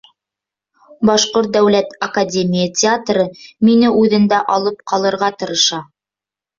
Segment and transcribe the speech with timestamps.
[1.09, 3.29] Башҡорт дәүләт академия театры
[3.71, 5.87] мине үҙендә алып ҡалырға тырыша.